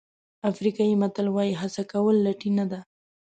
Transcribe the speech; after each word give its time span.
افریقایي 0.51 0.95
متل 1.01 1.27
وایي 1.31 1.53
هڅه 1.61 1.81
کول 1.91 2.15
لټي 2.25 2.49
نه 2.57 2.65
ده. 2.71 2.79